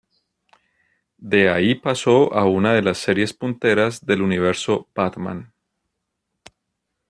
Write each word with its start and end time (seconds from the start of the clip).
De 1.19 1.47
ahí 1.51 1.75
pasó 1.75 2.33
a 2.33 2.45
una 2.45 2.73
de 2.73 2.81
las 2.81 2.97
series 2.97 3.33
punteras 3.35 4.03
del 4.03 4.23
universo 4.23 4.87
Batman. 4.95 5.53